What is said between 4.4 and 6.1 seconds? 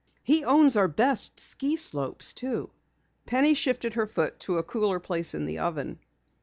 a cooler place in the oven.